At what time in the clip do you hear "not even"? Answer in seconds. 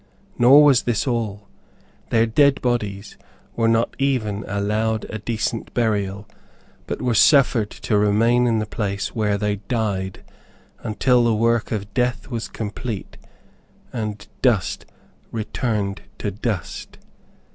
3.67-4.43